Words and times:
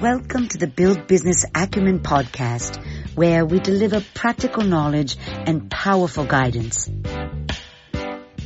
Welcome 0.00 0.48
to 0.48 0.58
the 0.58 0.72
Build 0.74 1.06
Business 1.06 1.44
Acumen 1.54 2.00
podcast, 2.00 2.82
where 3.14 3.44
we 3.44 3.58
deliver 3.58 4.02
practical 4.14 4.62
knowledge 4.62 5.16
and 5.28 5.70
powerful 5.70 6.24
guidance. 6.24 6.88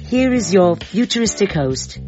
Here 0.07 0.33
is 0.33 0.53
your 0.53 0.75
futuristic 0.77 1.53
host, 1.53 2.01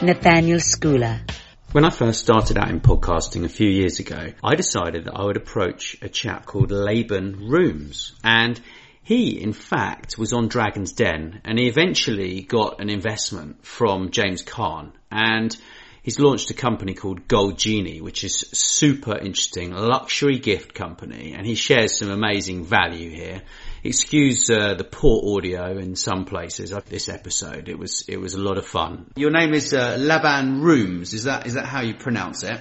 Nathaniel 0.00 0.60
Schooler. 0.60 1.28
When 1.72 1.84
I 1.84 1.90
first 1.90 2.20
started 2.20 2.56
out 2.56 2.70
in 2.70 2.80
podcasting 2.80 3.44
a 3.44 3.48
few 3.48 3.68
years 3.68 3.98
ago, 3.98 4.32
I 4.44 4.54
decided 4.54 5.06
that 5.06 5.16
I 5.16 5.24
would 5.24 5.36
approach 5.36 5.96
a 6.00 6.08
chap 6.08 6.46
called 6.46 6.70
Laban 6.70 7.48
Roomes. 7.48 8.12
And 8.22 8.60
he, 9.04 9.40
in 9.40 9.52
fact, 9.52 10.18
was 10.18 10.32
on 10.32 10.48
Dragon's 10.48 10.92
Den 10.92 11.42
and 11.44 11.58
he 11.58 11.68
eventually 11.68 12.40
got 12.40 12.80
an 12.80 12.88
investment 12.88 13.64
from 13.64 14.10
James 14.10 14.42
Caan 14.42 14.92
And 15.10 15.54
he's 16.02 16.18
launched 16.18 16.50
a 16.50 16.54
company 16.54 16.94
called 16.94 17.28
Goldgenie, 17.28 18.00
which 18.00 18.24
is 18.24 18.34
super 18.52 19.16
interesting, 19.18 19.72
luxury 19.72 20.38
gift 20.38 20.72
company, 20.72 21.34
and 21.36 21.46
he 21.46 21.54
shares 21.54 21.98
some 21.98 22.10
amazing 22.10 22.64
value 22.64 23.10
here. 23.10 23.42
Excuse 23.82 24.48
uh, 24.48 24.72
the 24.74 24.84
poor 24.84 25.36
audio 25.36 25.76
in 25.76 25.96
some 25.96 26.24
places 26.24 26.72
of 26.72 26.88
this 26.88 27.10
episode. 27.10 27.68
It 27.68 27.78
was 27.78 28.06
it 28.08 28.16
was 28.16 28.32
a 28.32 28.40
lot 28.40 28.56
of 28.56 28.66
fun. 28.66 29.10
Your 29.16 29.30
name 29.30 29.52
is 29.52 29.74
uh, 29.74 29.96
Laban 29.98 30.62
Roomes. 30.62 31.12
Is 31.12 31.24
that 31.24 31.46
is 31.46 31.54
that 31.54 31.66
how 31.66 31.82
you 31.82 31.94
pronounce 31.94 32.42
it? 32.42 32.58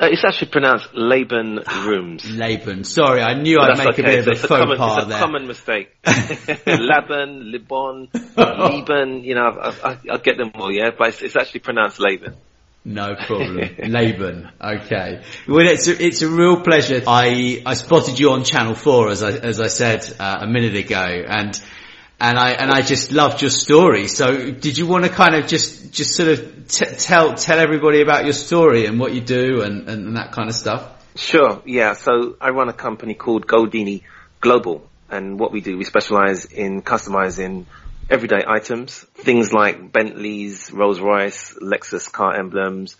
Uh, 0.00 0.06
it's 0.12 0.24
actually 0.24 0.48
pronounced 0.48 0.88
Laban 0.94 1.58
Roomes. 1.58 2.22
Laban. 2.38 2.84
Sorry, 2.84 3.20
I 3.20 3.34
knew 3.34 3.58
I'd 3.58 3.76
make 3.78 3.88
okay. 3.88 4.02
a 4.02 4.04
bit 4.04 4.18
of 4.20 4.28
a 4.28 4.36
faux 4.36 4.48
common, 4.48 4.78
pas 4.78 4.98
It's 4.98 5.06
a 5.06 5.08
there. 5.08 5.18
common 5.18 5.46
mistake. 5.48 5.88
Laban, 6.66 7.52
Libon, 7.52 8.08
Liban, 8.36 9.24
you 9.24 9.34
know, 9.34 9.58
I, 9.60 9.90
I, 9.90 9.98
I 10.12 10.16
get 10.18 10.36
them 10.36 10.52
all, 10.54 10.70
yeah, 10.70 10.90
but 10.96 11.08
it's, 11.08 11.22
it's 11.22 11.36
actually 11.36 11.60
pronounced 11.60 11.98
Laban. 11.98 12.36
No 12.84 13.16
problem. 13.26 13.68
Laban. 13.88 14.50
Okay. 14.60 15.22
Well, 15.48 15.66
it's 15.66 15.88
a, 15.88 16.00
it's 16.00 16.22
a 16.22 16.28
real 16.28 16.60
pleasure. 16.60 17.02
I, 17.06 17.62
I 17.66 17.74
spotted 17.74 18.20
you 18.20 18.30
on 18.30 18.44
Channel 18.44 18.76
4 18.76 19.10
as 19.10 19.22
I, 19.24 19.32
as 19.32 19.60
I 19.60 19.66
said 19.66 20.08
uh, 20.20 20.38
a 20.42 20.46
minute 20.46 20.76
ago 20.76 20.96
and, 20.96 21.60
and 22.20 22.38
I, 22.38 22.50
and 22.50 22.70
I 22.70 22.82
just 22.82 23.12
loved 23.12 23.42
your 23.42 23.50
story. 23.50 24.08
So 24.08 24.50
did 24.50 24.76
you 24.76 24.86
want 24.86 25.04
to 25.04 25.10
kind 25.10 25.34
of 25.34 25.46
just, 25.46 25.92
just 25.92 26.14
sort 26.14 26.28
of 26.28 26.68
t- 26.68 26.86
tell, 26.96 27.34
tell 27.34 27.58
everybody 27.58 28.02
about 28.02 28.24
your 28.24 28.32
story 28.32 28.86
and 28.86 28.98
what 28.98 29.12
you 29.12 29.20
do 29.20 29.62
and, 29.62 29.88
and, 29.88 30.06
and 30.08 30.16
that 30.16 30.32
kind 30.32 30.48
of 30.48 30.54
stuff? 30.54 30.94
Sure, 31.14 31.62
yeah, 31.64 31.94
so 31.94 32.36
I 32.40 32.50
run 32.50 32.68
a 32.68 32.72
company 32.72 33.14
called 33.14 33.46
Goldgenie 33.46 34.02
Global, 34.40 34.88
and 35.10 35.38
what 35.38 35.52
we 35.52 35.60
do, 35.60 35.76
we 35.76 35.84
specialize 35.84 36.44
in 36.44 36.82
customizing 36.82 37.66
everyday 38.10 38.44
items, 38.46 38.98
things 39.14 39.52
like 39.52 39.92
Bentleys, 39.92 40.70
Rolls 40.72 41.00
Royce, 41.00 41.54
Lexus 41.60 42.10
car 42.10 42.38
emblems. 42.38 42.96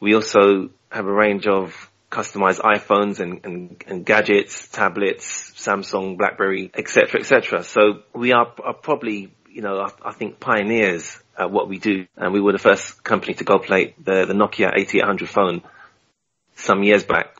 We 0.00 0.14
also 0.14 0.70
have 0.90 1.06
a 1.06 1.12
range 1.12 1.46
of 1.46 1.89
customized 2.10 2.60
iPhones 2.60 3.20
and, 3.20 3.44
and, 3.44 3.84
and 3.86 4.04
gadgets, 4.04 4.68
tablets, 4.68 5.52
Samsung, 5.52 6.18
BlackBerry, 6.18 6.70
etc., 6.74 7.20
etc. 7.20 7.62
So 7.62 8.02
we 8.12 8.32
are, 8.32 8.52
are 8.64 8.74
probably, 8.74 9.32
you 9.48 9.62
know, 9.62 9.78
I, 9.80 9.90
I 10.10 10.12
think 10.12 10.40
pioneers 10.40 11.18
at 11.38 11.50
what 11.50 11.68
we 11.68 11.78
do, 11.78 12.06
and 12.16 12.32
we 12.32 12.40
were 12.40 12.52
the 12.52 12.58
first 12.58 13.02
company 13.04 13.34
to 13.34 13.44
gold 13.44 13.62
plate 13.62 14.04
the, 14.04 14.26
the 14.26 14.34
Nokia 14.34 14.72
8800 14.76 15.28
phone 15.28 15.62
some 16.56 16.82
years 16.82 17.04
back. 17.04 17.36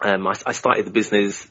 Um, 0.00 0.26
I, 0.26 0.34
I 0.46 0.52
started 0.52 0.86
the 0.86 0.92
business 0.92 1.50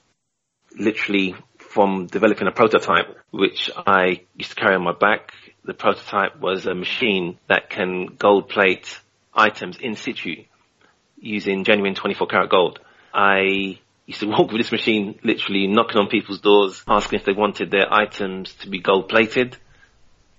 literally 0.77 1.35
from 1.57 2.07
developing 2.07 2.47
a 2.47 2.51
prototype, 2.51 3.17
which 3.31 3.69
I 3.75 4.21
used 4.35 4.51
to 4.51 4.55
carry 4.55 4.75
on 4.75 4.83
my 4.83 4.93
back. 4.93 5.33
The 5.65 5.73
prototype 5.73 6.39
was 6.39 6.65
a 6.65 6.73
machine 6.73 7.37
that 7.49 7.69
can 7.69 8.05
gold 8.17 8.47
plate 8.47 8.99
items 9.33 9.77
in 9.77 9.95
situ 9.95 10.45
using 11.19 11.63
genuine 11.63 11.95
24 11.95 12.27
karat 12.27 12.49
gold. 12.49 12.79
I 13.13 13.79
used 14.05 14.19
to 14.21 14.27
walk 14.27 14.51
with 14.51 14.61
this 14.61 14.71
machine, 14.71 15.19
literally 15.23 15.67
knocking 15.67 15.97
on 15.97 16.07
people's 16.07 16.39
doors, 16.39 16.83
asking 16.87 17.19
if 17.19 17.25
they 17.25 17.33
wanted 17.33 17.71
their 17.71 17.91
items 17.91 18.53
to 18.55 18.69
be 18.69 18.79
gold 18.79 19.09
plated 19.09 19.57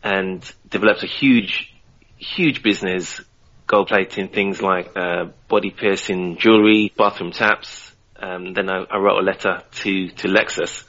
and 0.03 0.43
developed 0.69 1.03
a 1.03 1.07
huge, 1.07 1.75
huge 2.17 2.63
business 2.63 3.21
gold 3.69 3.89
plating 3.89 4.29
things 4.29 4.61
like 4.63 4.97
uh, 4.97 5.27
body 5.47 5.71
piercing 5.71 6.39
jewelry, 6.39 6.93
bathroom 6.97 7.31
taps. 7.31 7.93
Um, 8.17 8.55
then 8.55 8.69
I, 8.69 8.85
I 8.91 8.97
wrote 8.97 9.19
a 9.19 9.23
letter 9.23 9.63
to, 9.83 10.09
to 10.09 10.29
Lexus, 10.29 10.85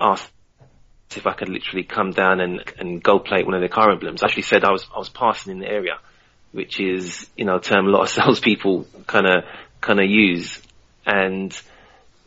asked 0.00 0.30
if 1.14 1.26
I 1.26 1.34
could 1.34 1.50
literally 1.50 1.84
come 1.84 2.10
down 2.10 2.40
and, 2.40 2.64
and 2.78 3.02
gold 3.02 3.26
plate 3.26 3.44
one 3.44 3.54
of 3.54 3.60
their 3.60 3.68
car 3.68 3.92
emblems. 3.92 4.22
I 4.22 4.26
actually 4.26 4.42
said 4.42 4.64
I 4.64 4.72
was, 4.72 4.86
I 4.92 4.98
was 4.98 5.10
passing 5.10 5.52
in 5.52 5.58
the 5.60 5.68
area, 5.68 5.98
which 6.54 6.78
is, 6.80 7.28
you 7.36 7.44
know, 7.44 7.56
a 7.56 7.60
term 7.60 7.86
a 7.86 7.90
lot 7.90 8.02
of 8.02 8.08
salespeople 8.10 8.86
kind 9.06 9.26
of, 9.26 9.44
kind 9.80 10.00
of 10.00 10.08
use 10.08 10.62
and 11.04 11.60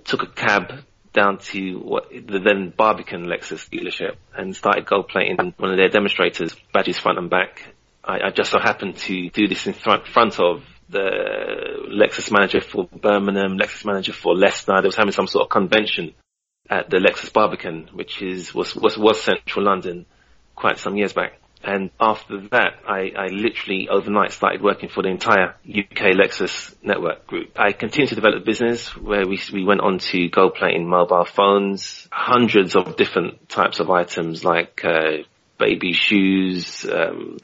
took 0.03 0.21
a 0.21 0.27
cab 0.27 0.83
down 1.13 1.39
to 1.39 1.79
what 1.79 2.09
the 2.11 2.39
then 2.39 2.71
Barbican 2.75 3.25
Lexus 3.25 3.67
dealership 3.69 4.17
and 4.35 4.55
started 4.55 4.85
gold 4.85 5.07
plating 5.07 5.37
one 5.57 5.71
of 5.71 5.77
their 5.77 5.89
demonstrators 5.89 6.55
badges 6.73 6.99
front 6.99 7.17
and 7.17 7.29
back. 7.29 7.63
I, 8.03 8.19
I 8.27 8.29
just 8.29 8.51
so 8.51 8.59
happened 8.59 8.97
to 8.97 9.29
do 9.29 9.47
this 9.47 9.65
in 9.65 9.73
front, 9.73 10.07
front 10.07 10.39
of 10.39 10.63
the 10.89 11.09
Lexus 11.89 12.31
manager 12.31 12.61
for 12.61 12.85
Birmingham, 12.85 13.57
Lexus 13.57 13.85
manager 13.85 14.13
for 14.13 14.35
Leicester. 14.35 14.79
They 14.81 14.87
was 14.87 14.95
having 14.95 15.13
some 15.13 15.27
sort 15.27 15.45
of 15.45 15.49
convention 15.49 16.13
at 16.69 16.89
the 16.89 16.97
Lexus 16.97 17.31
Barbican, 17.31 17.89
which 17.93 18.21
is 18.21 18.53
was 18.53 18.75
was, 18.75 18.97
was 18.97 19.21
central 19.21 19.65
London, 19.65 20.05
quite 20.55 20.77
some 20.79 20.97
years 20.97 21.13
back. 21.13 21.39
And 21.63 21.89
after 21.99 22.41
that, 22.51 22.79
I, 22.87 23.11
I 23.17 23.27
literally 23.27 23.89
overnight 23.89 24.31
started 24.31 24.61
working 24.61 24.89
for 24.89 25.03
the 25.03 25.09
entire 25.09 25.55
UK 25.67 26.15
Lexus 26.15 26.75
network 26.83 27.27
group. 27.27 27.59
I 27.59 27.71
continued 27.71 28.09
to 28.09 28.15
develop 28.15 28.45
business 28.45 28.95
where 28.95 29.27
we, 29.27 29.39
we 29.51 29.63
went 29.63 29.81
on 29.81 29.99
to 29.99 30.29
gold 30.29 30.55
plating 30.55 30.87
mobile 30.87 31.25
phones, 31.25 32.07
hundreds 32.11 32.75
of 32.75 32.95
different 32.95 33.49
types 33.49 33.79
of 33.79 33.89
items 33.89 34.43
like, 34.45 34.83
uh, 34.83 35.23
baby 35.57 35.93
shoes, 35.93 36.85
um, 36.85 37.37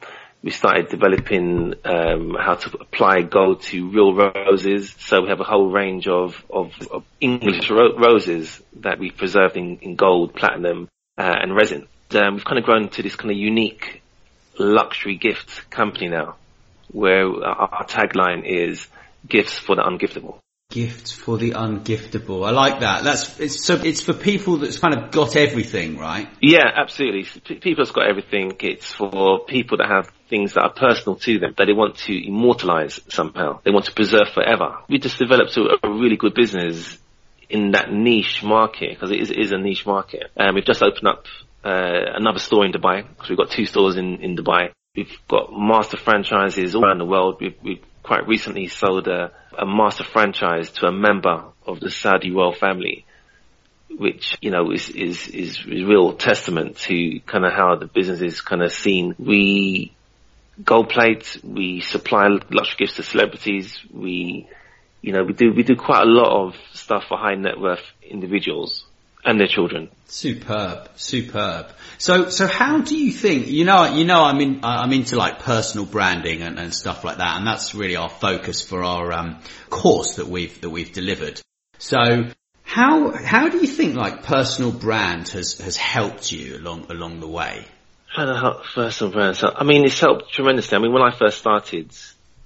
we 0.44 0.50
started 0.50 0.90
developing 0.90 1.72
um, 1.86 2.36
how 2.38 2.54
to 2.54 2.78
apply 2.78 3.22
gold 3.22 3.62
to 3.62 3.88
real 3.88 4.14
roses. 4.14 4.94
So 4.98 5.22
we 5.22 5.28
have 5.30 5.40
a 5.40 5.44
whole 5.44 5.70
range 5.70 6.06
of, 6.06 6.36
of, 6.50 6.70
of 6.90 7.04
English 7.18 7.70
ro- 7.70 7.96
roses 7.96 8.60
that 8.80 8.98
we 8.98 9.10
preserved 9.10 9.56
in, 9.56 9.78
in 9.78 9.96
gold, 9.96 10.34
platinum, 10.34 10.88
uh, 11.16 11.34
and 11.40 11.56
resin. 11.56 11.88
Um, 12.10 12.34
we've 12.34 12.44
kind 12.44 12.58
of 12.58 12.64
grown 12.64 12.90
to 12.90 13.02
this 13.02 13.16
kind 13.16 13.30
of 13.30 13.38
unique 13.38 14.02
luxury 14.58 15.16
gift 15.16 15.70
company 15.70 16.08
now, 16.08 16.36
where 16.90 17.26
our, 17.44 17.84
tagline 17.84 18.44
is 18.44 18.86
gifts 19.28 19.58
for 19.58 19.76
the 19.76 19.82
ungiftable. 19.82 20.38
Gifts 20.70 21.12
for 21.12 21.36
the 21.36 21.52
ungiftable. 21.52 22.46
I 22.46 22.50
like 22.50 22.80
that. 22.80 23.04
That's 23.04 23.38
it's 23.38 23.64
so 23.64 23.74
it's 23.74 24.00
for 24.00 24.14
people 24.14 24.56
that's 24.56 24.78
kind 24.78 24.94
of 24.94 25.10
got 25.10 25.36
everything, 25.36 25.98
right? 25.98 26.28
Yeah, 26.40 26.64
absolutely. 26.74 27.24
P- 27.44 27.56
People's 27.56 27.92
got 27.92 28.08
everything. 28.08 28.56
It's 28.60 28.92
for 28.92 29.44
people 29.44 29.78
that 29.78 29.88
have 29.88 30.10
things 30.28 30.54
that 30.54 30.62
are 30.62 30.72
personal 30.72 31.16
to 31.16 31.38
them 31.38 31.54
that 31.58 31.66
they 31.66 31.74
want 31.74 31.98
to 31.98 32.26
immortalize 32.26 32.98
somehow. 33.08 33.60
They 33.62 33.70
want 33.70 33.84
to 33.86 33.92
preserve 33.92 34.30
forever. 34.32 34.78
We 34.88 34.98
just 34.98 35.18
developed 35.18 35.56
a, 35.58 35.78
a 35.82 35.90
really 35.92 36.16
good 36.16 36.34
business 36.34 36.98
in 37.48 37.72
that 37.72 37.92
niche 37.92 38.42
market 38.42 38.90
because 38.90 39.10
it 39.10 39.20
is, 39.20 39.30
it 39.30 39.38
is 39.38 39.52
a 39.52 39.58
niche 39.58 39.86
market. 39.86 40.24
Um, 40.36 40.54
we've 40.54 40.64
just 40.64 40.82
opened 40.82 41.06
up 41.06 41.26
uh, 41.64 42.12
another 42.14 42.38
store 42.38 42.66
in 42.66 42.72
Dubai 42.72 43.08
because 43.08 43.30
we've 43.30 43.38
got 43.38 43.50
two 43.50 43.64
stores 43.64 43.96
in, 43.96 44.22
in 44.22 44.36
Dubai. 44.36 44.70
We've 44.94 45.18
got 45.28 45.48
master 45.50 45.96
franchises 45.96 46.74
all 46.74 46.84
around 46.84 46.98
the 46.98 47.06
world. 47.06 47.38
We've, 47.40 47.56
we've 47.62 47.84
quite 48.02 48.28
recently 48.28 48.68
sold 48.68 49.08
a, 49.08 49.32
a 49.58 49.64
master 49.64 50.04
franchise 50.04 50.70
to 50.72 50.86
a 50.86 50.92
member 50.92 51.44
of 51.66 51.80
the 51.80 51.90
Saudi 51.90 52.30
royal 52.30 52.52
family, 52.52 53.06
which, 53.96 54.36
you 54.42 54.50
know, 54.50 54.70
is, 54.72 54.90
is, 54.90 55.26
is 55.28 55.60
a 55.66 55.84
real 55.84 56.12
testament 56.12 56.76
to 56.76 57.20
kind 57.26 57.46
of 57.46 57.52
how 57.52 57.76
the 57.76 57.86
business 57.86 58.20
is 58.20 58.40
kind 58.42 58.62
of 58.62 58.70
seen. 58.70 59.14
We 59.18 59.92
gold 60.62 60.90
plate, 60.90 61.40
we 61.42 61.80
supply 61.80 62.28
luxury 62.50 62.76
gifts 62.78 62.96
to 62.96 63.02
celebrities, 63.02 63.76
we, 63.92 64.48
you 65.00 65.12
know, 65.12 65.24
we 65.24 65.32
do, 65.32 65.52
we 65.52 65.62
do 65.64 65.74
quite 65.76 66.02
a 66.02 66.10
lot 66.10 66.46
of 66.46 66.54
stuff 66.74 67.04
for 67.08 67.18
high 67.18 67.34
net 67.34 67.58
worth 67.58 67.82
individuals 68.02 68.84
and 69.24 69.40
their 69.40 69.46
children. 69.46 69.90
Superb, 70.06 70.88
superb. 70.96 71.66
So, 71.98 72.28
so 72.28 72.46
how 72.46 72.80
do 72.80 72.96
you 72.96 73.12
think? 73.12 73.48
You 73.48 73.64
know, 73.64 73.84
you 73.84 74.04
know, 74.04 74.22
I'm 74.22 74.40
in, 74.40 74.60
I'm 74.62 74.92
into 74.92 75.16
like 75.16 75.40
personal 75.40 75.86
branding 75.86 76.42
and, 76.42 76.58
and 76.58 76.74
stuff 76.74 77.04
like 77.04 77.18
that, 77.18 77.38
and 77.38 77.46
that's 77.46 77.74
really 77.74 77.96
our 77.96 78.10
focus 78.10 78.60
for 78.60 78.84
our 78.84 79.12
um, 79.12 79.40
course 79.70 80.16
that 80.16 80.28
we've 80.28 80.60
that 80.60 80.70
we've 80.70 80.92
delivered. 80.92 81.40
So, 81.78 82.30
how 82.62 83.12
how 83.12 83.48
do 83.48 83.58
you 83.58 83.66
think 83.66 83.96
like 83.96 84.22
personal 84.22 84.72
brand 84.72 85.28
has 85.30 85.58
has 85.58 85.76
helped 85.76 86.30
you 86.30 86.56
along 86.56 86.90
along 86.90 87.20
the 87.20 87.28
way? 87.28 87.64
How 88.06 88.26
to 88.26 88.38
help 88.38 88.64
personal 88.74 89.12
brand? 89.12 89.36
So, 89.36 89.52
I 89.52 89.64
mean, 89.64 89.84
it's 89.84 89.98
helped 89.98 90.32
tremendously. 90.32 90.76
I 90.76 90.80
mean, 90.80 90.92
when 90.92 91.02
I 91.02 91.16
first 91.16 91.38
started, 91.38 91.90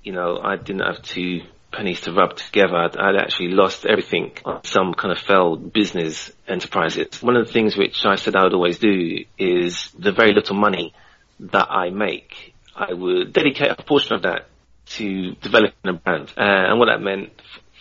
you 0.03 0.13
know, 0.13 0.41
I 0.43 0.57
didn't 0.57 0.81
have 0.81 1.03
to 1.03 1.41
pennies 1.73 2.01
to 2.03 2.13
rub 2.13 2.37
together. 2.37 2.77
I'd, 2.77 2.97
I'd, 2.97 3.17
actually 3.17 3.49
lost 3.49 3.85
everything 3.85 4.33
on 4.45 4.65
some 4.65 4.95
kind 4.95 5.13
of 5.13 5.19
failed 5.19 5.73
business 5.73 6.31
enterprises. 6.47 7.23
One 7.23 7.37
of 7.37 7.47
the 7.47 7.53
things 7.53 7.77
which 7.77 8.05
I 8.05 8.17
said 8.17 8.37
I 8.37 8.45
would 8.45 8.55
always 8.55 8.79
do 8.79 9.25
is 9.39 9.91
the 9.99 10.13
very 10.13 10.33
little 10.33 10.57
money 10.57 10.95
that 11.41 11.71
I 11.71 11.91
make, 11.91 12.55
I 12.75 12.93
would 12.93 13.33
dedicate 13.33 13.71
a 13.71 13.83
portion 13.83 14.15
of 14.17 14.23
that 14.23 14.49
to 14.91 15.35
developing 15.37 15.73
a 15.85 15.93
brand. 15.93 16.33
Uh, 16.37 16.43
and 16.43 16.79
what 16.79 16.87
that 16.87 17.01
meant 17.01 17.31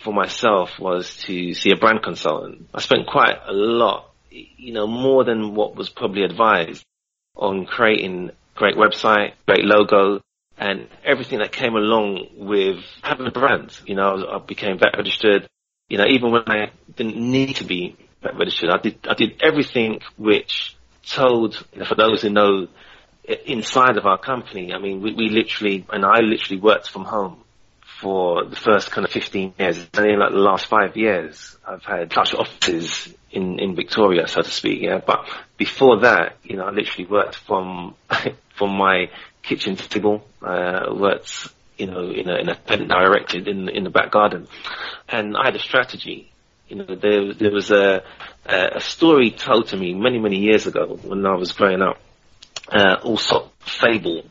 for 0.02 0.12
myself 0.12 0.78
was 0.78 1.16
to 1.24 1.54
see 1.54 1.70
a 1.70 1.76
brand 1.76 2.02
consultant. 2.02 2.68
I 2.74 2.80
spent 2.80 3.06
quite 3.06 3.38
a 3.46 3.52
lot, 3.52 4.10
you 4.30 4.72
know, 4.72 4.86
more 4.86 5.24
than 5.24 5.54
what 5.54 5.74
was 5.74 5.88
probably 5.88 6.22
advised 6.22 6.84
on 7.34 7.66
creating 7.66 8.30
great 8.54 8.76
website, 8.76 9.32
great 9.46 9.64
logo, 9.64 10.20
and 10.58 10.88
everything 11.04 11.38
that 11.38 11.52
came 11.52 11.74
along 11.74 12.26
with 12.36 12.78
having 13.02 13.26
a 13.26 13.30
brand. 13.30 13.78
You 13.86 13.94
know, 13.94 14.26
I 14.30 14.38
became 14.38 14.78
VAT 14.78 14.96
registered. 14.96 15.48
You 15.88 15.98
know, 15.98 16.06
even 16.06 16.32
when 16.32 16.42
I 16.46 16.70
didn't 16.96 17.16
need 17.16 17.56
to 17.56 17.64
be 17.64 17.96
VAT 18.22 18.36
registered, 18.36 18.70
I 18.70 18.78
did 18.78 19.06
I 19.08 19.14
did 19.14 19.40
everything 19.42 20.00
which 20.16 20.76
told 21.08 21.64
you 21.72 21.80
know, 21.80 21.84
for 21.86 21.94
those 21.94 22.22
who 22.22 22.30
know 22.30 22.68
inside 23.46 23.96
of 23.96 24.06
our 24.06 24.18
company. 24.18 24.72
I 24.72 24.78
mean, 24.78 25.00
we, 25.00 25.14
we 25.14 25.28
literally 25.28 25.86
and 25.90 26.04
I 26.04 26.20
literally 26.20 26.60
worked 26.60 26.88
from 26.90 27.04
home 27.04 27.44
for 28.00 28.44
the 28.44 28.56
first 28.56 28.90
kind 28.90 29.04
of 29.04 29.10
15 29.10 29.54
years. 29.58 29.78
And 29.94 30.06
in 30.06 30.18
like 30.18 30.30
the 30.30 30.38
last 30.38 30.66
five 30.66 30.96
years, 30.96 31.56
I've 31.66 31.84
had 31.84 32.10
touch 32.10 32.32
offices 32.32 33.12
in, 33.30 33.58
in 33.58 33.74
Victoria, 33.74 34.28
so 34.28 34.40
to 34.40 34.50
speak, 34.50 34.82
yeah. 34.82 35.00
But 35.04 35.26
before 35.56 36.00
that, 36.00 36.36
you 36.44 36.56
know, 36.56 36.64
I 36.64 36.70
literally 36.70 37.06
worked 37.06 37.34
from, 37.34 37.96
from 38.56 38.76
my 38.76 39.10
kitchen 39.42 39.76
table, 39.76 40.24
uh, 40.42 40.90
you 41.78 41.86
know, 41.86 42.10
in 42.10 42.28
a, 42.28 42.34
in 42.36 42.48
a 42.48 42.54
tent 42.54 42.88
directed 42.88 43.48
in, 43.48 43.68
in 43.68 43.84
the 43.84 43.90
back 43.90 44.10
garden. 44.10 44.48
And 45.08 45.36
I 45.36 45.46
had 45.46 45.56
a 45.56 45.60
strategy. 45.60 46.30
You 46.68 46.76
know, 46.76 46.94
there, 46.94 47.32
there 47.32 47.52
was 47.52 47.70
a, 47.70 48.02
a 48.44 48.80
story 48.80 49.30
told 49.30 49.68
to 49.68 49.76
me 49.76 49.94
many, 49.94 50.18
many 50.18 50.38
years 50.38 50.66
ago 50.66 50.98
when 51.02 51.24
I 51.24 51.34
was 51.36 51.52
growing 51.52 51.80
up, 51.80 51.98
uh, 52.68 52.96
Aesop 53.08 53.52
fable. 53.60 54.24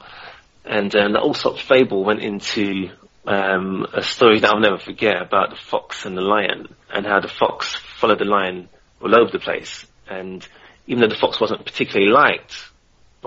And, 0.66 0.94
uh, 0.96 1.08
the 1.08 1.22
Aesop 1.26 1.58
fable 1.60 2.04
went 2.04 2.22
into, 2.22 2.90
um, 3.26 3.88
a 3.94 4.04
story 4.04 4.40
that 4.40 4.50
I'll 4.50 4.60
never 4.60 4.78
forget 4.78 5.22
about 5.22 5.50
the 5.50 5.56
fox 5.56 6.06
and 6.06 6.16
the 6.16 6.22
lion 6.22 6.74
and 6.94 7.06
how 7.06 7.20
the 7.20 7.28
fox 7.28 7.76
followed 8.00 8.20
the 8.20 8.26
lion 8.26 8.70
all 9.02 9.20
over 9.20 9.32
the 9.32 9.40
place. 9.40 9.86
And 10.08 10.48
even 10.86 11.02
though 11.02 11.10
the 11.10 11.20
fox 11.20 11.40
wasn't 11.40 11.66
particularly 11.66 12.12
liked 12.12 12.54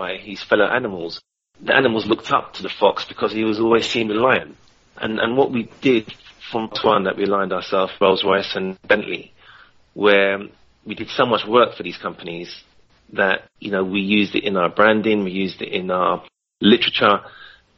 by 0.00 0.16
his 0.16 0.42
fellow 0.42 0.64
animals, 0.64 1.20
the 1.60 1.76
animals 1.76 2.06
looked 2.06 2.32
up 2.32 2.54
to 2.54 2.62
the 2.62 2.70
fox 2.80 3.04
because 3.04 3.32
he 3.32 3.44
was 3.44 3.60
always 3.60 3.86
seen 3.86 4.08
the 4.08 4.14
lion. 4.14 4.56
And 4.96 5.20
and 5.20 5.36
what 5.36 5.52
we 5.52 5.70
did 5.82 6.04
from 6.50 6.70
one 6.82 7.04
that 7.04 7.18
we 7.18 7.24
aligned 7.24 7.52
ourselves, 7.52 7.92
Rolls 8.00 8.24
Royce 8.24 8.56
and 8.56 8.78
Bentley, 8.88 9.34
where 9.92 10.38
we 10.86 10.94
did 10.94 11.10
so 11.10 11.26
much 11.26 11.44
work 11.46 11.76
for 11.76 11.82
these 11.82 11.98
companies 11.98 12.48
that 13.12 13.38
you 13.58 13.70
know 13.70 13.84
we 13.84 14.00
used 14.00 14.34
it 14.34 14.44
in 14.44 14.56
our 14.56 14.70
branding, 14.70 15.22
we 15.22 15.32
used 15.32 15.60
it 15.60 15.70
in 15.80 15.90
our 15.90 16.24
literature, 16.62 17.16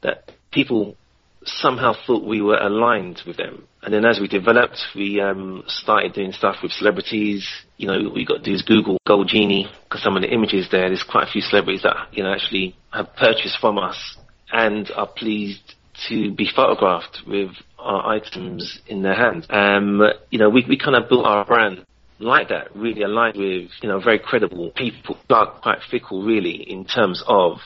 that 0.03 0.31
people 0.53 0.97
somehow 1.45 1.95
thought 2.07 2.25
we 2.25 2.41
were 2.41 2.59
aligned 2.59 3.23
with 3.27 3.37
them. 3.37 3.67
And 3.83 3.93
then 3.93 4.05
as 4.05 4.21
we 4.21 4.29
developed, 4.29 4.79
we 4.95 5.21
um, 5.21 5.65
started 5.67 6.13
doing 6.13 6.33
stuff 6.33 6.57
with 6.63 6.73
celebrities. 6.73 7.49
You 7.77 7.89
know, 7.89 8.11
we 8.15 8.25
got 8.25 8.43
do 8.43 8.57
Google 8.67 8.99
Goldgenie 9.07 9.71
because 9.85 10.03
some 10.03 10.17
of 10.17 10.23
the 10.23 10.31
images 10.31 10.69
there, 10.71 10.89
there's 10.89 11.03
quite 11.03 11.29
a 11.29 11.31
few 11.31 11.41
celebrities 11.41 11.83
that 11.83 11.97
you 12.13 12.23
know 12.23 12.33
actually 12.33 12.77
have 12.93 13.15
purchased 13.17 13.59
from 13.61 13.79
us 13.79 14.17
and 14.53 14.91
are 14.95 15.09
pleased 15.09 15.75
to 16.09 16.33
be 16.33 16.49
photographed 16.55 17.19
with 17.27 17.51
our 17.79 18.15
items 18.15 18.81
in 18.87 19.03
their 19.03 19.15
hands. 19.15 19.47
Um, 19.51 20.01
you 20.31 20.39
know, 20.39 20.49
we, 20.49 20.65
we 20.69 20.79
kind 20.79 20.97
of 20.97 21.09
built 21.09 21.27
our 21.27 21.45
brand 21.45 21.85
like 22.19 22.49
that, 22.49 22.75
really 22.75 23.03
aligned 23.03 23.37
with, 23.37 23.71
you 23.83 23.89
know, 23.89 24.01
very 24.01 24.19
credible 24.19 24.71
people, 24.71 25.17
but 25.29 25.61
quite 25.63 25.79
fickle 25.91 26.23
really 26.23 26.55
in 26.71 26.85
terms 26.85 27.23
of 27.27 27.59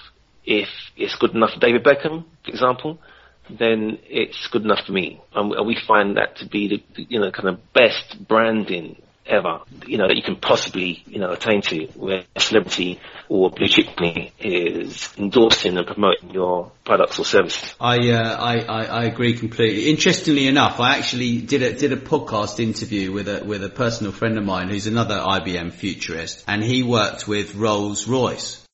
if 0.45 0.69
it's 0.97 1.17
good 1.17 1.35
enough 1.35 1.51
for 1.55 1.61
David 1.61 1.85
Beckham, 1.85 2.25
for 2.45 2.51
example, 2.51 2.99
then 3.49 3.99
it's 4.09 4.47
good 4.49 4.63
enough 4.63 4.87
for 4.87 4.93
me. 4.93 5.21
And 5.35 5.67
we 5.67 5.77
find 5.87 6.17
that 6.17 6.37
to 6.37 6.47
be 6.47 6.69
the, 6.69 7.07
you 7.09 7.21
know, 7.21 7.31
kind 7.31 7.49
of 7.49 7.73
best 7.73 8.27
branding 8.27 8.97
ever, 9.29 9.61
you 9.87 9.99
know, 9.99 10.07
that 10.07 10.17
you 10.17 10.23
can 10.23 10.37
possibly, 10.37 11.03
you 11.07 11.19
know, 11.19 11.33
attain 11.33 11.61
to 11.63 11.87
where 11.97 12.25
a 12.35 12.41
celebrity 12.41 13.01
or 13.29 13.51
blue 13.51 13.69
chip 13.69 13.89
is 14.39 15.13
endorsing 15.19 15.77
and 15.77 15.87
promoting 15.87 16.31
your 16.31 16.71
products 16.85 17.19
or 17.19 17.25
services. 17.25 17.75
I, 17.81 18.11
uh, 18.11 18.37
I, 18.37 18.59
I, 18.61 18.85
I, 18.85 19.05
agree 19.05 19.37
completely. 19.37 19.91
Interestingly 19.91 20.47
enough, 20.47 20.79
I 20.81 20.97
actually 20.97 21.41
did 21.41 21.63
a, 21.63 21.73
did 21.73 21.93
a 21.93 21.97
podcast 21.97 22.61
interview 22.61 23.13
with 23.13 23.29
a, 23.29 23.45
with 23.45 23.65
a 23.65 23.69
personal 23.69 24.13
friend 24.13 24.39
of 24.39 24.45
mine 24.45 24.69
who's 24.69 24.87
another 24.87 25.17
IBM 25.17 25.73
futurist 25.73 26.45
and 26.47 26.63
he 26.63 26.83
worked 26.83 27.27
with 27.27 27.55
Rolls 27.55 28.07
Royce 28.07 28.65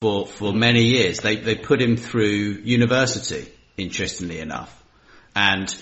for, 0.00 0.26
for 0.26 0.52
many 0.52 0.84
years. 0.84 1.20
They, 1.20 1.36
they 1.36 1.54
put 1.54 1.80
him 1.80 1.96
through 1.96 2.60
university 2.64 3.50
interestingly 3.76 4.40
enough. 4.40 4.82
And 5.34 5.74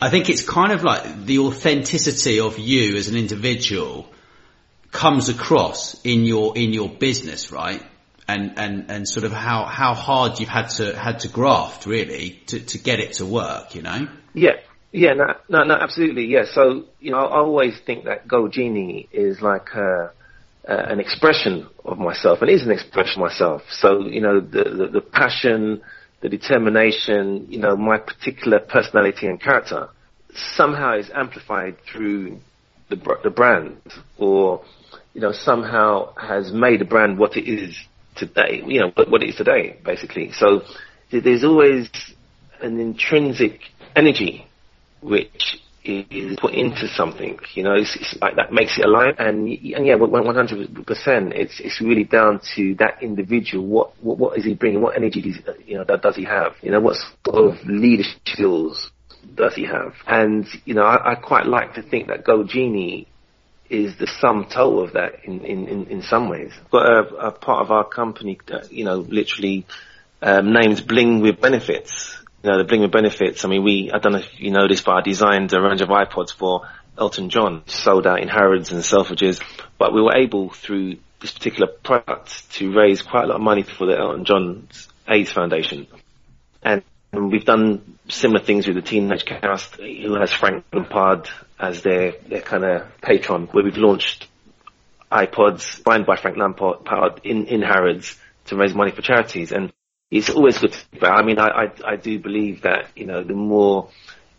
I 0.00 0.10
think 0.10 0.28
it's 0.28 0.42
kind 0.48 0.72
of 0.72 0.84
like 0.84 1.24
the 1.24 1.40
authenticity 1.40 2.40
of 2.40 2.58
you 2.58 2.96
as 2.96 3.08
an 3.08 3.16
individual 3.16 4.06
comes 4.90 5.28
across 5.28 6.00
in 6.04 6.24
your, 6.24 6.56
in 6.56 6.72
your 6.72 6.88
business, 6.88 7.50
right? 7.50 7.82
And, 8.26 8.58
and, 8.58 8.90
and 8.90 9.08
sort 9.08 9.24
of 9.24 9.32
how, 9.32 9.64
how 9.64 9.94
hard 9.94 10.40
you've 10.40 10.48
had 10.48 10.68
to, 10.76 10.96
had 10.96 11.20
to 11.20 11.28
graft 11.28 11.86
really 11.86 12.40
to, 12.46 12.60
to 12.60 12.78
get 12.78 13.00
it 13.00 13.14
to 13.14 13.26
work, 13.26 13.74
you 13.74 13.82
know? 13.82 14.08
Yeah. 14.32 14.52
Yeah, 14.92 15.14
no, 15.14 15.34
no, 15.48 15.64
no, 15.64 15.74
absolutely. 15.74 16.26
Yeah. 16.26 16.44
So, 16.44 16.84
you 17.00 17.10
know, 17.10 17.18
I 17.18 17.38
always 17.38 17.74
think 17.84 18.04
that 18.04 18.28
Goldgenie 18.28 19.08
is 19.12 19.42
like, 19.42 19.74
uh, 19.74 20.10
uh, 20.66 20.72
an 20.86 21.00
expression 21.00 21.68
of 21.84 21.98
myself, 21.98 22.40
and 22.40 22.50
is 22.50 22.62
an 22.62 22.70
expression 22.70 23.20
of 23.20 23.30
myself. 23.30 23.62
So, 23.70 24.06
you 24.06 24.20
know, 24.20 24.40
the, 24.40 24.64
the, 24.64 24.86
the 24.94 25.00
passion, 25.00 25.82
the 26.24 26.30
determination, 26.30 27.46
you 27.50 27.58
know, 27.58 27.76
my 27.76 27.98
particular 27.98 28.58
personality 28.58 29.26
and 29.26 29.38
character 29.38 29.90
somehow 30.34 30.96
is 30.96 31.10
amplified 31.14 31.76
through 31.92 32.38
the, 32.88 32.96
the 33.22 33.28
brand 33.28 33.76
or, 34.16 34.64
you 35.12 35.20
know, 35.20 35.32
somehow 35.32 36.14
has 36.14 36.50
made 36.50 36.80
the 36.80 36.86
brand 36.86 37.18
what 37.18 37.36
it 37.36 37.46
is 37.46 37.76
today, 38.16 38.62
you 38.66 38.80
know, 38.80 38.90
what 39.08 39.22
it 39.22 39.28
is 39.28 39.36
today, 39.36 39.76
basically. 39.84 40.32
So 40.32 40.62
there's 41.12 41.44
always 41.44 41.90
an 42.62 42.80
intrinsic 42.80 43.60
energy 43.94 44.46
which 45.02 45.58
is 45.84 46.38
put 46.40 46.54
into 46.54 46.88
something, 46.88 47.38
you 47.54 47.62
know, 47.62 47.74
it's, 47.74 47.94
it's 47.96 48.16
like 48.20 48.36
that 48.36 48.52
makes 48.52 48.78
it 48.78 48.86
alive. 48.86 49.16
And, 49.18 49.48
and 49.48 49.86
yeah, 49.86 49.96
100%, 49.96 51.32
it's, 51.34 51.60
it's 51.60 51.80
really 51.80 52.04
down 52.04 52.40
to 52.56 52.74
that 52.76 53.02
individual. 53.02 53.66
What, 53.66 53.92
what, 54.02 54.18
what 54.18 54.38
is 54.38 54.44
he 54.44 54.54
bringing? 54.54 54.80
What 54.80 54.96
energy 54.96 55.20
does, 55.20 55.56
you 55.66 55.76
know, 55.76 55.84
that 55.84 56.02
does 56.02 56.16
he 56.16 56.24
have? 56.24 56.54
You 56.62 56.70
know, 56.70 56.80
what 56.80 56.96
sort 57.26 57.52
of 57.52 57.66
leadership 57.66 58.20
skills 58.26 58.90
does 59.34 59.54
he 59.54 59.66
have? 59.66 59.94
And, 60.06 60.46
you 60.64 60.74
know, 60.74 60.84
I, 60.84 61.12
I 61.12 61.14
quite 61.16 61.46
like 61.46 61.74
to 61.74 61.82
think 61.82 62.08
that 62.08 62.24
Goldgenie 62.24 63.06
is 63.68 63.96
the 63.98 64.06
sum 64.20 64.46
total 64.52 64.84
of 64.84 64.92
that 64.94 65.24
in, 65.24 65.44
in, 65.44 65.68
in, 65.68 65.86
in 65.86 66.02
some 66.02 66.28
ways. 66.30 66.52
Got 66.70 66.86
a, 66.86 67.26
a 67.26 67.30
part 67.32 67.62
of 67.62 67.70
our 67.70 67.84
company, 67.84 68.38
that, 68.46 68.72
you 68.72 68.84
know, 68.84 68.96
literally 68.96 69.66
um, 70.22 70.52
named 70.52 70.86
Bling 70.86 71.20
with 71.20 71.40
Benefits 71.40 72.16
you 72.44 72.50
know, 72.50 72.58
the 72.58 72.64
bling 72.64 72.82
with 72.82 72.92
benefits. 72.92 73.44
I 73.44 73.48
mean, 73.48 73.64
we, 73.64 73.90
I 73.90 73.98
don't 73.98 74.12
know 74.12 74.18
if 74.18 74.38
you 74.38 74.50
know 74.50 74.68
this, 74.68 74.82
but 74.82 74.92
I 74.92 75.00
designed 75.00 75.54
a 75.54 75.62
range 75.62 75.80
of 75.80 75.88
iPods 75.88 76.30
for 76.30 76.68
Elton 76.98 77.30
John, 77.30 77.62
sold 77.66 78.06
out 78.06 78.20
in 78.20 78.28
Harrods 78.28 78.70
and 78.70 78.82
Selfridges, 78.82 79.42
but 79.78 79.94
we 79.94 80.02
were 80.02 80.14
able 80.14 80.50
through 80.50 80.98
this 81.20 81.32
particular 81.32 81.72
product 81.82 82.50
to 82.52 82.70
raise 82.70 83.00
quite 83.00 83.24
a 83.24 83.28
lot 83.28 83.36
of 83.36 83.40
money 83.40 83.62
for 83.62 83.86
the 83.86 83.98
Elton 83.98 84.26
John 84.26 84.68
AIDS 85.08 85.32
Foundation. 85.32 85.86
And 86.62 86.82
we've 87.14 87.46
done 87.46 87.98
similar 88.10 88.44
things 88.44 88.66
with 88.66 88.76
the 88.76 88.82
Teenage 88.82 89.24
Cast, 89.24 89.76
who 89.76 90.14
has 90.20 90.30
Frank 90.30 90.66
Lampard 90.70 91.30
as 91.58 91.80
their, 91.80 92.12
their 92.28 92.42
kind 92.42 92.64
of 92.64 93.00
patron, 93.00 93.46
where 93.52 93.64
we've 93.64 93.78
launched 93.78 94.28
iPods 95.10 95.82
signed 95.82 96.04
by 96.04 96.16
Frank 96.16 96.36
Lampard 96.36 97.22
in, 97.24 97.46
in 97.46 97.62
Harrods 97.62 98.18
to 98.46 98.56
raise 98.56 98.74
money 98.74 98.90
for 98.90 99.00
charities. 99.00 99.50
And 99.50 99.72
it's 100.14 100.30
always 100.30 100.58
good. 100.58 100.76
I 101.02 101.22
mean, 101.22 101.40
I, 101.40 101.48
I, 101.48 101.72
I 101.84 101.96
do 101.96 102.20
believe 102.20 102.62
that, 102.62 102.86
you 102.94 103.04
know, 103.04 103.24
the 103.24 103.34
more 103.34 103.88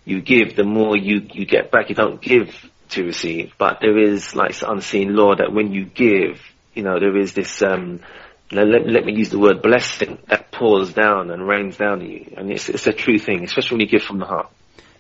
you 0.05 0.21
give, 0.21 0.55
the 0.55 0.63
more 0.63 0.95
you, 0.95 1.27
you 1.33 1.45
get 1.45 1.69
back. 1.69 1.89
You 1.89 1.95
don't 1.95 2.21
give 2.21 2.55
to 2.91 3.03
receive, 3.03 3.53
but 3.57 3.79
there 3.81 3.97
is 3.97 4.35
like 4.35 4.55
unseen 4.61 5.15
law 5.15 5.35
that 5.35 5.51
when 5.51 5.73
you 5.73 5.83
give, 5.83 6.41
you 6.73 6.83
know, 6.83 6.97
there 6.97 7.17
is 7.17 7.33
this, 7.33 7.61
um, 7.61 7.99
let, 8.51 8.67
let, 8.87 9.03
me 9.03 9.13
use 9.13 9.29
the 9.29 9.39
word 9.39 9.61
blessing 9.61 10.17
that 10.27 10.49
pours 10.49 10.93
down 10.93 11.29
and 11.29 11.45
rains 11.45 11.75
down 11.75 11.99
on 11.99 12.09
you. 12.09 12.33
And 12.37 12.51
it's, 12.51 12.69
it's 12.69 12.87
a 12.87 12.93
true 12.93 13.19
thing, 13.19 13.43
especially 13.43 13.75
when 13.75 13.81
you 13.81 13.91
give 13.91 14.03
from 14.03 14.19
the 14.19 14.25
heart. 14.25 14.49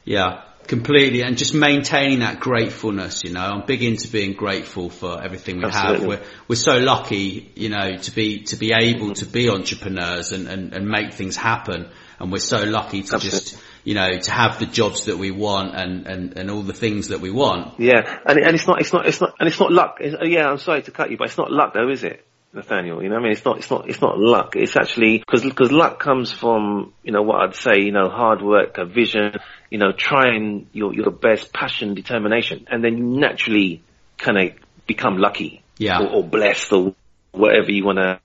Yeah, 0.03 0.41
completely. 0.67 1.21
And 1.21 1.37
just 1.37 1.53
maintaining 1.53 2.19
that 2.19 2.39
gratefulness, 2.39 3.23
you 3.23 3.31
know, 3.31 3.41
I'm 3.41 3.65
big 3.65 3.83
into 3.83 4.09
being 4.11 4.33
grateful 4.33 4.89
for 4.89 5.21
everything 5.21 5.57
we 5.57 5.65
Absolutely. 5.65 5.99
have. 5.99 6.07
We're, 6.07 6.27
we're 6.47 6.55
so 6.55 6.77
lucky, 6.77 7.51
you 7.55 7.69
know, 7.69 7.97
to 7.97 8.11
be, 8.11 8.43
to 8.43 8.55
be 8.55 8.73
able 8.73 9.13
to 9.15 9.25
be 9.25 9.49
entrepreneurs 9.49 10.31
and, 10.31 10.47
and, 10.47 10.73
and 10.73 10.87
make 10.87 11.13
things 11.13 11.35
happen. 11.35 11.89
And 12.19 12.31
we're 12.31 12.39
so 12.39 12.63
lucky 12.63 13.03
to 13.03 13.15
Absolutely. 13.15 13.39
just, 13.39 13.63
you 13.83 13.93
know, 13.93 14.17
to 14.17 14.31
have 14.31 14.59
the 14.59 14.65
jobs 14.65 15.05
that 15.05 15.17
we 15.17 15.31
want 15.31 15.75
and, 15.75 16.07
and, 16.07 16.37
and 16.37 16.51
all 16.51 16.61
the 16.61 16.73
things 16.73 17.09
that 17.09 17.21
we 17.21 17.31
want. 17.31 17.79
Yeah. 17.79 18.19
And, 18.25 18.39
and 18.39 18.55
it's 18.55 18.67
not, 18.67 18.81
it's 18.81 18.93
not, 18.93 19.05
it's 19.07 19.21
not, 19.21 19.35
and 19.39 19.47
it's 19.47 19.59
not 19.59 19.71
luck. 19.71 19.97
It's, 19.99 20.15
yeah, 20.23 20.47
I'm 20.47 20.57
sorry 20.57 20.81
to 20.83 20.91
cut 20.91 21.11
you, 21.11 21.17
but 21.17 21.27
it's 21.27 21.37
not 21.37 21.51
luck 21.51 21.73
though, 21.73 21.89
is 21.89 22.03
it? 22.03 22.25
Nathaniel. 22.55 23.03
You 23.03 23.09
know, 23.09 23.17
I 23.17 23.19
mean, 23.19 23.33
it's 23.33 23.45
not, 23.45 23.57
it's 23.57 23.69
not, 23.69 23.89
it's 23.89 24.01
not 24.01 24.17
luck. 24.17 24.55
It's 24.55 24.75
actually 24.75 25.19
because 25.19 25.43
because 25.43 25.71
luck 25.71 25.99
comes 25.99 26.31
from 26.31 26.93
you 27.03 27.11
know 27.11 27.21
what 27.21 27.41
I'd 27.41 27.55
say, 27.55 27.81
you 27.81 27.91
know, 27.91 28.09
hard 28.09 28.41
work, 28.41 28.77
a 28.77 28.85
vision, 28.85 29.35
you 29.69 29.77
know, 29.77 29.91
trying 29.91 30.67
your 30.71 30.93
your 30.93 31.11
best, 31.11 31.53
passion, 31.53 31.93
determination, 31.93 32.67
and 32.71 32.83
then 32.83 32.97
you 32.97 33.03
naturally 33.03 33.83
kind 34.17 34.37
of 34.37 34.57
become 34.87 35.17
lucky, 35.17 35.61
yeah, 35.77 35.99
or, 35.99 36.07
or 36.07 36.23
blessed, 36.23 36.71
or 36.71 36.95
whatever 37.31 37.71
you 37.71 37.85
want 37.85 37.97
to. 37.99 38.19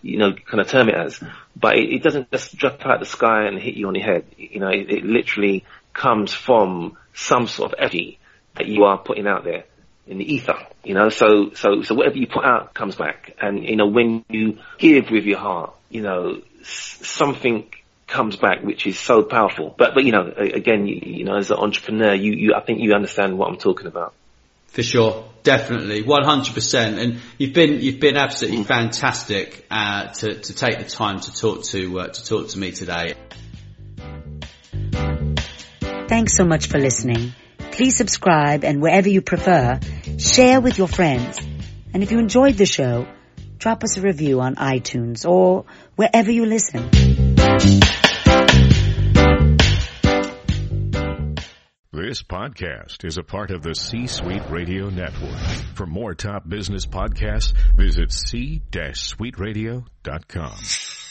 You 0.00 0.18
know, 0.18 0.32
kind 0.32 0.60
of 0.60 0.68
term 0.68 0.88
it 0.88 0.94
as, 0.94 1.20
but 1.56 1.76
it, 1.76 1.94
it, 1.94 2.02
doesn't 2.02 2.30
just 2.30 2.56
drop 2.56 2.86
out 2.86 3.00
the 3.00 3.06
sky 3.06 3.46
and 3.46 3.58
hit 3.58 3.74
you 3.74 3.88
on 3.88 3.96
your 3.96 4.04
head. 4.04 4.26
You 4.36 4.60
know, 4.60 4.68
it, 4.68 4.90
it 4.90 5.04
literally 5.04 5.64
comes 5.92 6.32
from 6.32 6.96
some 7.14 7.48
sort 7.48 7.72
of 7.72 7.78
effort 7.80 8.14
that 8.54 8.66
you 8.66 8.84
are 8.84 8.98
putting 8.98 9.26
out 9.26 9.42
there 9.42 9.64
in 10.08 10.18
the 10.18 10.34
ether, 10.34 10.58
you 10.84 10.94
know, 10.94 11.10
so, 11.10 11.50
so, 11.54 11.82
so 11.82 11.94
whatever 11.94 12.16
you 12.16 12.26
put 12.26 12.44
out 12.44 12.74
comes 12.74 12.96
back. 12.96 13.36
And, 13.40 13.64
you 13.64 13.76
know, 13.76 13.86
when 13.86 14.24
you 14.28 14.58
give 14.78 15.10
with 15.10 15.24
your 15.24 15.38
heart, 15.38 15.74
you 15.90 16.02
know, 16.02 16.40
something 16.62 17.66
comes 18.06 18.36
back 18.36 18.62
which 18.62 18.86
is 18.86 18.98
so 18.98 19.22
powerful. 19.22 19.74
But, 19.76 19.94
but, 19.94 20.04
you 20.04 20.12
know, 20.12 20.32
again, 20.36 20.86
you, 20.86 21.00
you 21.18 21.24
know, 21.24 21.36
as 21.36 21.50
an 21.50 21.58
entrepreneur, 21.58 22.14
you, 22.14 22.32
you, 22.32 22.54
I 22.54 22.60
think 22.60 22.80
you 22.80 22.94
understand 22.94 23.38
what 23.38 23.50
I'm 23.50 23.58
talking 23.58 23.86
about. 23.86 24.14
For 24.68 24.82
sure, 24.82 25.24
definitely, 25.44 26.02
one 26.02 26.24
hundred 26.24 26.52
percent. 26.52 26.98
And 26.98 27.20
you've 27.38 27.54
been 27.54 27.80
you've 27.80 28.00
been 28.00 28.18
absolutely 28.18 28.64
fantastic 28.64 29.66
uh, 29.70 30.08
to 30.08 30.40
to 30.40 30.54
take 30.54 30.78
the 30.78 30.84
time 30.84 31.20
to 31.20 31.32
talk 31.32 31.64
to 31.64 32.00
uh, 32.00 32.08
to 32.08 32.24
talk 32.24 32.48
to 32.48 32.58
me 32.58 32.70
today. 32.72 33.14
Thanks 36.08 36.36
so 36.36 36.44
much 36.44 36.66
for 36.66 36.78
listening. 36.78 37.32
Please 37.78 37.96
subscribe 37.96 38.64
and 38.64 38.82
wherever 38.82 39.08
you 39.08 39.22
prefer, 39.22 39.78
share 40.18 40.60
with 40.60 40.76
your 40.78 40.88
friends. 40.88 41.38
And 41.94 42.02
if 42.02 42.10
you 42.10 42.18
enjoyed 42.18 42.56
the 42.56 42.66
show, 42.66 43.06
drop 43.58 43.84
us 43.84 43.96
a 43.96 44.00
review 44.00 44.40
on 44.40 44.56
iTunes 44.56 45.24
or 45.24 45.64
wherever 45.94 46.28
you 46.28 46.44
listen. 46.44 46.90
This 51.92 52.24
podcast 52.24 53.04
is 53.04 53.16
a 53.16 53.22
part 53.22 53.52
of 53.52 53.62
the 53.62 53.76
C-Suite 53.76 54.50
Radio 54.50 54.90
Network. 54.90 55.38
For 55.76 55.86
more 55.86 56.14
top 56.14 56.48
business 56.48 56.84
podcasts, 56.84 57.52
visit 57.76 58.10
c-suiteradio.com. 58.10 61.07